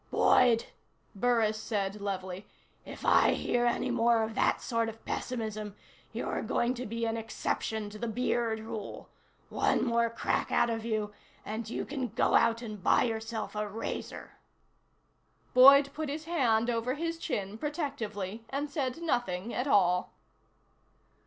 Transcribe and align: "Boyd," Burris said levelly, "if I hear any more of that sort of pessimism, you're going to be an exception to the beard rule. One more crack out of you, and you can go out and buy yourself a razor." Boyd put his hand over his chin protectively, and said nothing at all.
"Boyd," 0.09 0.65
Burris 1.13 1.59
said 1.59 2.01
levelly, 2.01 2.47
"if 2.85 3.05
I 3.05 3.35
hear 3.35 3.67
any 3.67 3.91
more 3.91 4.23
of 4.23 4.33
that 4.33 4.59
sort 4.59 4.89
of 4.89 5.05
pessimism, 5.05 5.75
you're 6.11 6.41
going 6.41 6.73
to 6.73 6.87
be 6.87 7.05
an 7.05 7.17
exception 7.17 7.87
to 7.91 7.99
the 7.99 8.07
beard 8.07 8.61
rule. 8.61 9.09
One 9.49 9.83
more 9.85 10.09
crack 10.09 10.51
out 10.51 10.71
of 10.71 10.83
you, 10.83 11.13
and 11.45 11.69
you 11.69 11.85
can 11.85 12.07
go 12.07 12.33
out 12.33 12.63
and 12.63 12.81
buy 12.81 13.03
yourself 13.03 13.53
a 13.55 13.67
razor." 13.67 14.31
Boyd 15.53 15.91
put 15.93 16.09
his 16.09 16.25
hand 16.25 16.67
over 16.71 16.95
his 16.95 17.19
chin 17.19 17.59
protectively, 17.59 18.43
and 18.49 18.71
said 18.71 19.03
nothing 19.03 19.53
at 19.53 19.67
all. 19.67 20.11